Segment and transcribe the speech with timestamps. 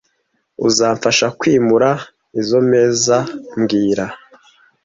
[0.67, 1.89] Uzamfasha kwimura
[2.39, 3.17] izoi meza
[3.59, 4.05] mbwira